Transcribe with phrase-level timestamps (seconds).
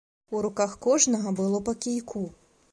[0.37, 2.27] У руках кожнага было па кійку.